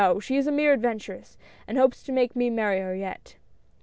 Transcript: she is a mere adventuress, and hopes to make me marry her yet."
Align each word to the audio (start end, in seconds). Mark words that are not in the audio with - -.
she 0.19 0.35
is 0.35 0.47
a 0.47 0.51
mere 0.51 0.73
adventuress, 0.73 1.37
and 1.67 1.77
hopes 1.77 2.01
to 2.01 2.11
make 2.11 2.35
me 2.35 2.49
marry 2.49 2.79
her 2.79 2.95
yet." 2.95 3.35